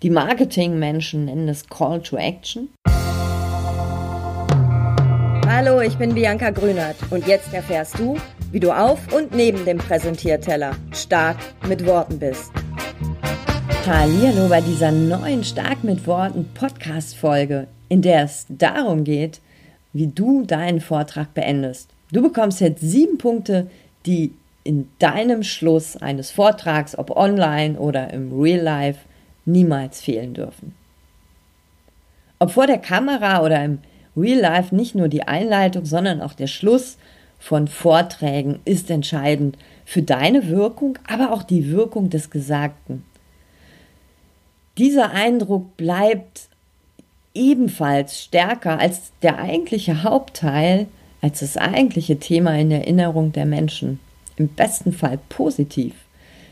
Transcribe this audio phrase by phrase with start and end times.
[0.00, 2.68] Die Marketingmenschen nennen es Call to Action.
[5.44, 8.16] Hallo, ich bin Bianca Grünert und jetzt erfährst du,
[8.52, 12.52] wie du auf und neben dem Präsentierteller stark mit Worten bist.
[13.88, 19.40] Hallo bei dieser neuen Stark mit Worten Podcast Folge, in der es darum geht,
[19.92, 21.90] wie du deinen Vortrag beendest.
[22.12, 23.68] Du bekommst jetzt sieben Punkte,
[24.06, 29.00] die in deinem Schluss eines Vortrags, ob online oder im Real Life,
[29.48, 30.74] niemals fehlen dürfen.
[32.38, 33.78] Ob vor der Kamera oder im
[34.16, 36.98] Real Life nicht nur die Einleitung, sondern auch der Schluss
[37.38, 43.04] von Vorträgen ist entscheidend für deine Wirkung, aber auch die Wirkung des Gesagten.
[44.76, 46.48] Dieser Eindruck bleibt
[47.34, 50.86] ebenfalls stärker als der eigentliche Hauptteil,
[51.20, 54.00] als das eigentliche Thema in Erinnerung der Menschen.
[54.36, 55.94] Im besten Fall positiv.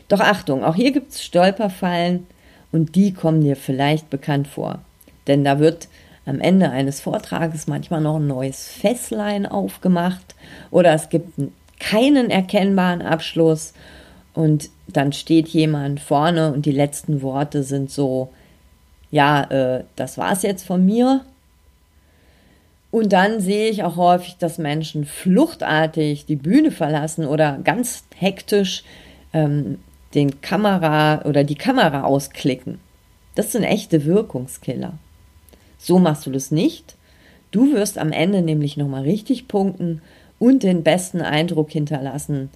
[0.07, 2.27] Doch Achtung, auch hier gibt es Stolperfallen,
[2.71, 4.79] und die kommen dir vielleicht bekannt vor.
[5.27, 5.87] Denn da wird
[6.25, 10.35] am Ende eines Vortrages manchmal noch ein neues Fässlein aufgemacht
[10.71, 11.31] oder es gibt
[11.79, 13.73] keinen erkennbaren Abschluss
[14.33, 18.29] und dann steht jemand vorne und die letzten Worte sind so,
[19.09, 21.21] ja, äh, das war's jetzt von mir.
[22.91, 28.83] Und dann sehe ich auch häufig, dass Menschen fluchtartig die Bühne verlassen oder ganz hektisch
[29.33, 29.79] ähm,
[30.17, 32.79] den Kamera oder die Kamera ausklicken.
[33.35, 34.93] Das sind echte Wirkungskiller.
[35.77, 36.95] So machst du das nicht.
[37.51, 40.01] Du wirst am Ende nämlich nochmal richtig punkten
[40.39, 42.49] und den besten Eindruck hinterlassen.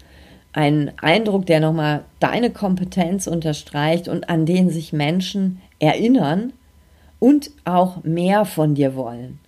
[0.54, 6.54] Ein Eindruck, der nochmal deine Kompetenz unterstreicht und an den sich Menschen erinnern
[7.20, 9.40] und auch mehr von dir wollen.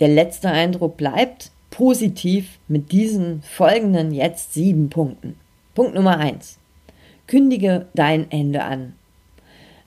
[0.00, 5.36] Der letzte Eindruck bleibt positiv mit diesen folgenden jetzt sieben Punkten.
[5.76, 6.56] Punkt Nummer eins.
[7.26, 8.94] Kündige dein Ende an.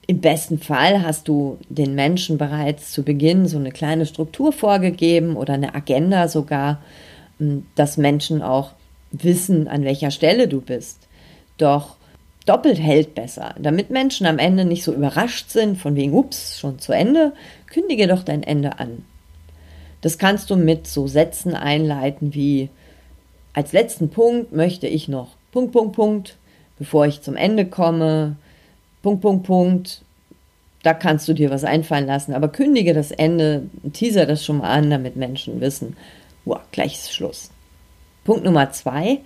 [0.06, 5.34] Im besten Fall hast du den Menschen bereits zu Beginn so eine kleine Struktur vorgegeben
[5.34, 6.80] oder eine Agenda sogar,
[7.38, 8.70] hm, dass Menschen auch
[9.10, 11.08] wissen, an welcher Stelle du bist.
[11.58, 11.96] Doch
[12.46, 13.56] doppelt hält besser.
[13.58, 17.32] Damit Menschen am Ende nicht so überrascht sind, von wegen, ups, schon zu Ende,
[17.66, 19.04] kündige doch dein Ende an.
[20.02, 22.68] Das kannst du mit so Sätzen einleiten wie,
[23.54, 26.36] als letzten Punkt möchte ich noch Punkt, Punkt, Punkt,
[26.78, 28.36] bevor ich zum Ende komme,
[29.02, 30.02] Punkt, Punkt, Punkt.
[30.82, 34.70] Da kannst du dir was einfallen lassen, aber kündige das Ende, teaser das schon mal
[34.70, 35.96] an, damit Menschen wissen,
[36.44, 37.50] wow, gleich ist Schluss.
[38.24, 39.20] Punkt Nummer zwei,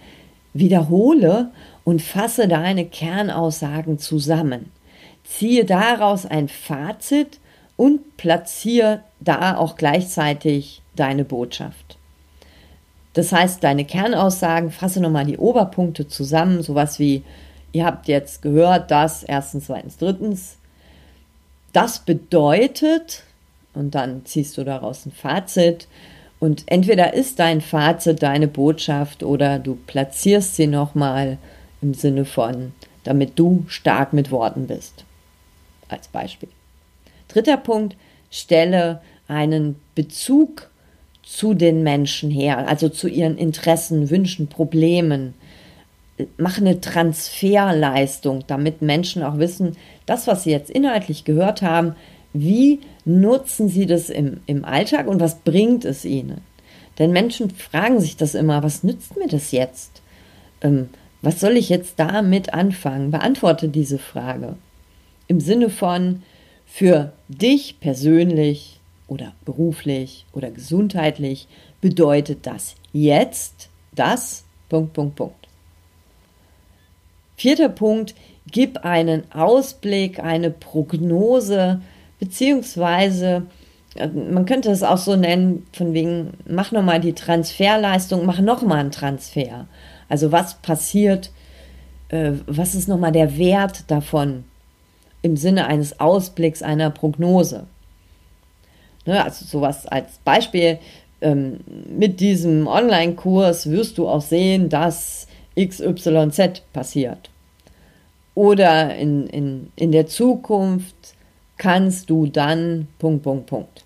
[0.53, 1.51] wiederhole
[1.85, 4.73] und fasse deine Kernaussagen zusammen.
[5.25, 7.39] Ziehe daraus ein Fazit
[7.77, 11.99] und platziere da auch gleichzeitig deine Botschaft.
[13.15, 17.23] Das heißt, deine Kernaussagen, fasse nochmal die Oberpunkte zusammen, sowas wie,
[17.73, 20.57] ihr habt jetzt gehört, dass erstens, zweitens, drittens.
[21.73, 23.23] Das bedeutet,
[23.73, 25.89] und dann ziehst du daraus ein Fazit,
[26.41, 31.39] und entweder ist dein Fazit deine Botschaft oder du platzierst sie nochmal
[31.81, 32.73] im Sinne von,
[33.05, 35.05] damit du stark mit Worten bist.
[35.89, 36.49] Als Beispiel.
[37.29, 37.97] Dritter Punkt,
[38.31, 40.69] stelle einen Bezug
[41.25, 45.35] zu den Menschen her, also zu ihren Interessen, Wünschen, Problemen.
[46.37, 49.77] Mach eine Transferleistung, damit Menschen auch wissen,
[50.07, 51.97] das, was sie jetzt inhaltlich gehört haben,
[52.33, 56.41] wie nutzen sie das im, im Alltag und was bringt es ihnen?
[56.99, 60.03] Denn Menschen fragen sich das immer, was nützt mir das jetzt?
[60.61, 60.89] Ähm,
[61.23, 63.11] was soll ich jetzt damit anfangen?
[63.11, 64.57] Beantworte diese Frage.
[65.27, 66.23] Im Sinne von,
[66.67, 68.74] für dich persönlich
[69.07, 71.49] oder beruflich oder gesundheitlich
[71.81, 75.49] bedeutet das jetzt das Punkt, Punkt, Punkt.
[77.37, 78.15] Vierter Punkt,
[78.51, 81.81] gib einen Ausblick, eine Prognose,
[82.19, 83.47] beziehungsweise
[83.95, 88.79] äh, man könnte es auch so nennen, von wegen, mach nochmal die Transferleistung, mach nochmal
[88.79, 89.67] einen Transfer.
[90.09, 91.31] Also was passiert,
[92.09, 94.45] äh, was ist nochmal der Wert davon
[95.23, 97.67] im Sinne eines Ausblicks, einer Prognose.
[99.07, 100.79] Ne, also sowas als Beispiel.
[101.21, 105.27] Ähm, mit diesem Online-Kurs wirst du auch sehen, dass
[105.59, 107.31] XYZ passiert.
[108.35, 111.15] Oder in, in, in der Zukunft
[111.57, 113.85] kannst du dann Punkt, Punkt, Punkt.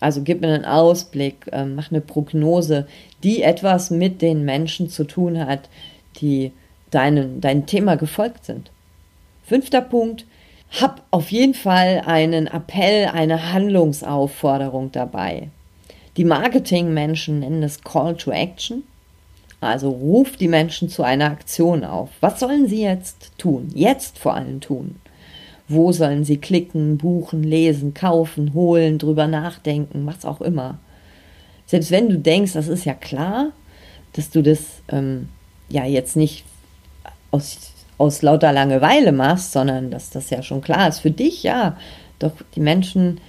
[0.00, 2.86] Also gib mir einen Ausblick, äh, mach eine Prognose,
[3.22, 5.68] die etwas mit den Menschen zu tun hat,
[6.20, 6.52] die
[6.90, 8.70] deinem, dein Thema gefolgt sind.
[9.44, 10.24] Fünfter Punkt,
[10.80, 15.48] hab auf jeden Fall einen Appell, eine Handlungsaufforderung dabei.
[16.16, 18.84] Die Marketingmenschen nennen es Call to Action.
[19.60, 22.10] Also ruf die Menschen zu einer Aktion auf.
[22.20, 23.70] Was sollen sie jetzt tun?
[23.74, 24.96] Jetzt vor allem tun.
[25.68, 30.78] wo sollen sie klicken, buchen, lesen, kaufen, holen, drüber nachdenken, was auch immer.
[31.66, 33.52] Selbst wenn du denkst, das ist ja klar,
[34.12, 35.28] dass du das ähm,
[35.68, 36.44] ja jetzt nicht
[37.30, 37.71] aus,
[38.02, 41.76] aus lauter Langeweile machst, sondern dass das ja schon klar ist für dich, ja.
[42.18, 43.20] Doch die Menschen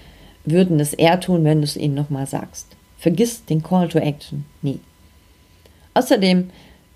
[0.46, 2.76] würden es eher tun, wenn du es ihnen nochmal sagst.
[2.98, 4.80] Vergiss den Call to Action nie.
[5.94, 6.50] Außerdem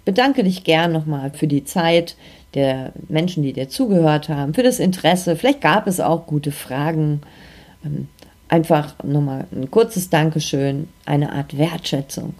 [0.05, 2.15] bedanke dich gern nochmal für die Zeit
[2.55, 5.35] der Menschen, die dir zugehört haben, für das Interesse.
[5.35, 7.21] Vielleicht gab es auch gute Fragen.
[7.85, 8.07] Ähm,
[8.49, 12.33] einfach nochmal ein kurzes Dankeschön, eine Art Wertschätzung.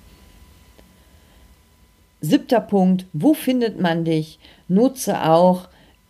[2.21, 4.39] Siebter Punkt, wo findet man dich?
[4.67, 5.67] Nutze auch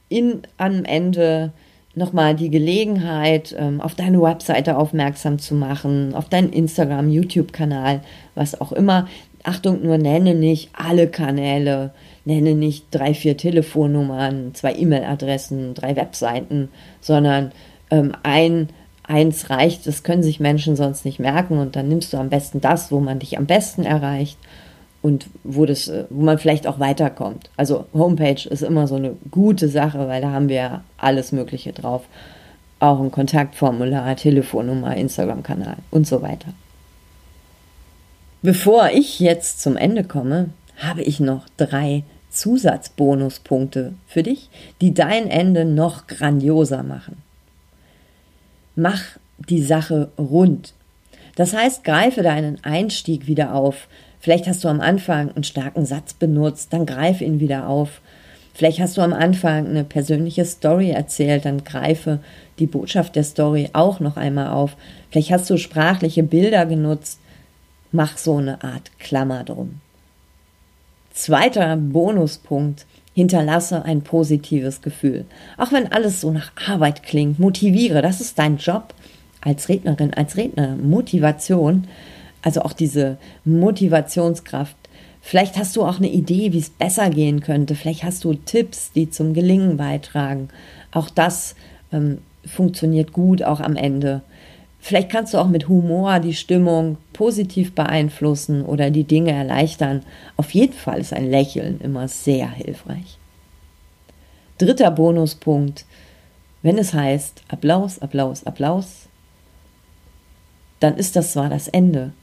[0.09, 1.51] in, am Ende
[1.95, 8.01] nochmal die Gelegenheit, ähm, auf deine Webseite aufmerksam zu machen, auf deinen Instagram, YouTube-Kanal,
[8.35, 9.07] was auch immer.
[9.43, 11.91] Achtung, nur nenne nicht alle Kanäle,
[12.23, 16.69] nenne nicht drei, vier Telefonnummern, zwei E-Mail-Adressen, drei Webseiten,
[17.01, 17.51] sondern
[17.89, 18.69] ähm, ein,
[19.03, 22.61] eins reicht, das können sich Menschen sonst nicht merken und dann nimmst du am besten
[22.61, 24.37] das, wo man dich am besten erreicht
[25.01, 27.49] und wo, das, äh, wo man vielleicht auch weiterkommt.
[27.55, 32.03] Also Homepage ist immer so eine gute Sache, weil da haben wir alles Mögliche drauf.
[32.79, 36.49] Auch ein Kontaktformular, Telefonnummer, Instagram-Kanal und so weiter.
[38.41, 44.49] Bevor ich jetzt zum Ende komme, habe ich noch drei Zusatzbonuspunkte für dich,
[44.79, 47.17] die dein Ende noch grandioser machen.
[48.75, 49.01] Mach
[49.49, 50.73] die Sache rund.
[51.35, 53.87] Das heißt, greife deinen Einstieg wieder auf,
[54.27, 58.01] Vielleicht hast du am Anfang einen starken Satz benutzt, dann greif ihn wieder auf.
[58.53, 62.19] Vielleicht hast du am Anfang eine persönliche Story erzählt, dann greife
[62.59, 64.75] die Botschaft der Story auch noch einmal auf.
[65.11, 67.19] Vielleicht hast du sprachliche Bilder genutzt,
[67.93, 69.79] mach so eine Art Klammer drum.
[71.13, 75.23] Zweiter Bonuspunkt, hinterlasse ein positives Gefühl.
[75.57, 78.93] Auch wenn alles so nach Arbeit klingt, motiviere, das ist dein Job
[79.39, 81.87] als Rednerin, als Redner, Motivation.
[82.47, 84.77] Also auch diese Motivationskraft.
[85.19, 87.75] Vielleicht hast du auch eine Idee, wie es besser gehen könnte.
[87.75, 90.47] Vielleicht hast du Tipps, die zum Gelingen beitragen.
[90.93, 91.55] Auch das
[91.91, 94.21] ähm, funktioniert gut, auch am Ende.
[94.79, 100.03] Vielleicht kannst du auch mit Humor die Stimmung positiv beeinflussen oder die Dinge erleichtern.
[100.37, 103.17] Auf jeden Fall ist ein Lächeln immer sehr hilfreich.
[104.57, 105.83] Dritter Bonuspunkt,
[106.61, 109.07] wenn es heißt Applaus, Applaus, Applaus,
[110.79, 112.13] dann ist das zwar das Ende,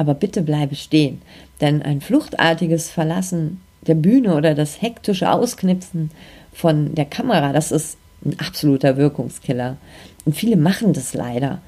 [0.00, 1.20] aber bitte bleibe stehen,
[1.60, 6.10] denn ein fluchtartiges Verlassen der Bühne oder das hektische Ausknipsen
[6.54, 9.76] von der Kamera, das ist ein absoluter Wirkungskiller.
[10.24, 11.60] Und viele machen das leider.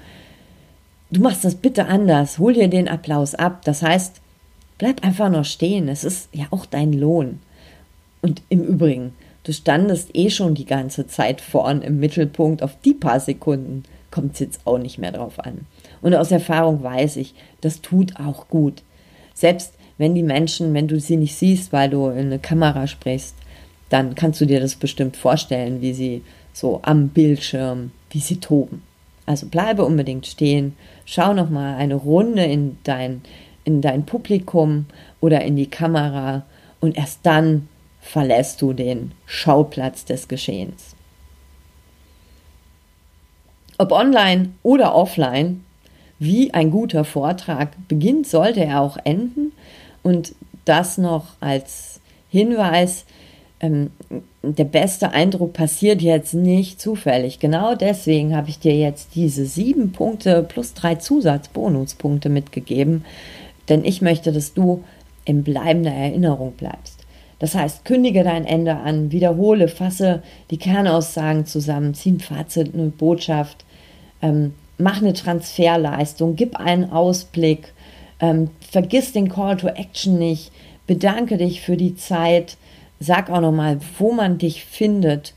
[1.10, 3.66] Du machst das bitte anders, hol dir den Applaus ab.
[3.66, 4.22] Das heißt,
[4.78, 5.88] bleib einfach noch stehen.
[5.88, 7.38] Es ist ja auch dein Lohn.
[8.22, 9.12] Und im Übrigen,
[9.44, 12.62] du standest eh schon die ganze Zeit vorn im Mittelpunkt.
[12.62, 13.82] Auf die paar Sekunden
[14.12, 15.66] kommt es jetzt auch nicht mehr drauf an.
[16.00, 18.82] Und aus Erfahrung weiß ich, das tut auch gut.
[19.34, 23.34] Selbst wenn die Menschen, wenn du sie nicht siehst, weil du in eine Kamera sprichst,
[23.88, 26.22] dann kannst du dir das bestimmt vorstellen, wie sie
[26.52, 28.82] so am Bildschirm, wie sie toben.
[29.26, 33.22] Also bleibe unbedingt stehen, schau noch mal eine Runde in dein
[33.64, 34.86] in dein Publikum
[35.20, 36.44] oder in die Kamera
[36.80, 37.68] und erst dann
[38.00, 40.96] verlässt du den Schauplatz des Geschehens.
[43.78, 45.64] Ob online oder offline,
[46.18, 49.52] wie ein guter Vortrag beginnt, sollte er auch enden.
[50.02, 53.04] Und das noch als Hinweis,
[53.60, 53.90] ähm,
[54.42, 57.38] der beste Eindruck passiert jetzt nicht zufällig.
[57.38, 63.04] Genau deswegen habe ich dir jetzt diese sieben Punkte plus drei Zusatzbonuspunkte mitgegeben,
[63.68, 64.82] denn ich möchte, dass du
[65.24, 67.01] in bleibender Erinnerung bleibst.
[67.42, 70.22] Das heißt, kündige dein Ende an, wiederhole, fasse
[70.52, 73.64] die Kernaussagen zusammen, zieh ein Fazit, eine Botschaft,
[74.22, 77.72] ähm, mach eine Transferleistung, gib einen Ausblick,
[78.20, 80.52] ähm, vergiss den Call to Action nicht,
[80.86, 82.58] bedanke dich für die Zeit,
[83.00, 85.34] sag auch nochmal, wo man dich findet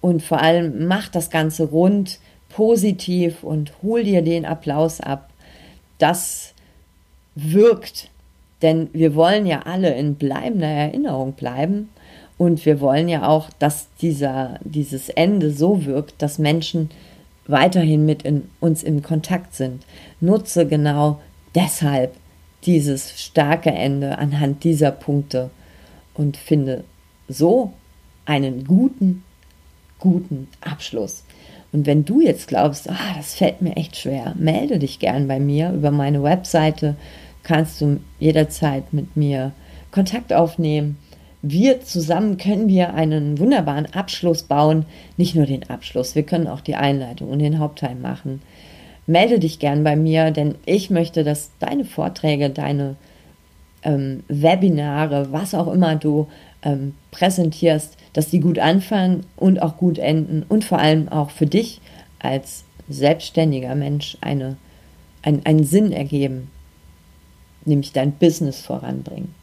[0.00, 5.30] und vor allem mach das Ganze rund, positiv und hol dir den Applaus ab.
[5.98, 6.54] Das
[7.34, 8.10] wirkt,
[8.62, 11.90] denn wir wollen ja alle in bleibender Erinnerung bleiben
[12.36, 16.90] und wir wollen ja auch, dass dieser, dieses Ende so wirkt, dass Menschen
[17.46, 19.84] weiterhin mit in, uns in Kontakt sind.
[20.20, 21.20] Nutze genau
[21.54, 22.14] deshalb
[22.64, 25.50] dieses starke Ende anhand dieser Punkte
[26.14, 26.84] und finde
[27.28, 27.72] so
[28.24, 29.24] einen guten,
[29.98, 31.24] guten Abschluss.
[31.72, 35.38] Und wenn du jetzt glaubst, ah, das fällt mir echt schwer, melde dich gern bei
[35.38, 36.96] mir über meine Webseite.
[37.48, 39.52] Kannst du jederzeit mit mir
[39.90, 40.98] Kontakt aufnehmen.
[41.40, 44.84] wir zusammen können wir einen wunderbaren Abschluss bauen.
[45.16, 48.42] Nicht nur den Abschluss, wir können auch die Einleitung und den Hauptteil machen.
[49.06, 52.96] Melde dich gern bei mir, denn ich möchte, dass deine Vorträge, deine
[53.82, 56.26] ähm, Webinare, was auch immer du
[56.62, 61.46] ähm, präsentierst, dass die gut anfangen und auch gut enden und vor allem auch für
[61.46, 61.80] dich
[62.18, 64.58] als selbstständiger Mensch eine,
[65.22, 66.50] ein, einen Sinn ergeben,
[67.68, 69.34] nämlich dein Business voranbringen.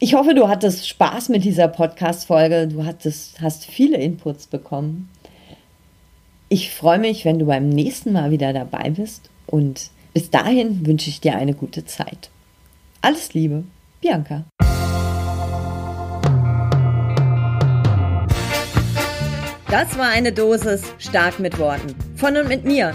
[0.00, 2.68] Ich hoffe, du hattest Spaß mit dieser Podcast-Folge.
[2.68, 5.08] Du hattest, hast viele Inputs bekommen.
[6.48, 11.10] Ich freue mich, wenn du beim nächsten Mal wieder dabei bist und bis dahin wünsche
[11.10, 12.30] ich dir eine gute Zeit.
[13.02, 13.64] Alles Liebe,
[14.00, 14.44] Bianca.
[19.70, 21.94] Das war eine Dosis stark mit Worten.
[22.16, 22.94] Von und mit mir.